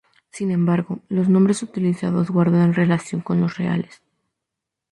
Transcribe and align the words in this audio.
Sin 0.31 0.49
embargo, 0.49 1.01
los 1.09 1.29
nombres 1.29 1.61
utilizados 1.61 2.31
guardan 2.31 2.73
relación 2.73 3.21
con 3.21 3.39
los 3.39 3.59
reales. 3.59 4.01